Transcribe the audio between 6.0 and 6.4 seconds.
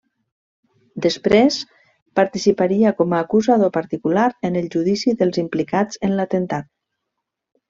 en